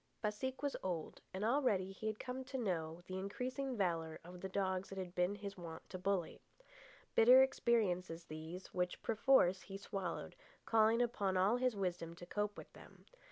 [0.23, 4.49] Baseek was old, and already he had come to know the increasing valour of the
[4.49, 6.41] dogs it had been his wont to bully.
[7.13, 10.35] Bitter experiences these, which, perforce, he swallowed,
[10.65, 13.05] calling upon all his wisdom to cope with them.